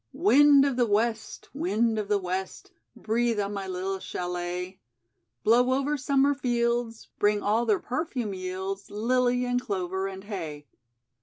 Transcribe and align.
"Wind 0.13 0.65
of 0.65 0.77
the 0.77 0.87
West, 0.87 1.49
Wind 1.53 1.99
of 1.99 2.07
the 2.07 2.17
West, 2.17 2.71
Breathe 2.95 3.39
on 3.39 3.53
my 3.53 3.67
little 3.67 3.99
chalet. 3.99 4.79
Blow 5.43 5.73
over 5.73 5.95
summer 5.95 6.33
fields, 6.33 7.09
Bring 7.19 7.43
all 7.43 7.67
their 7.67 7.77
perfume 7.77 8.33
yields, 8.33 8.89
Lily 8.89 9.45
and 9.45 9.61
clover 9.61 10.07
and 10.07 10.23
hay. 10.23 10.65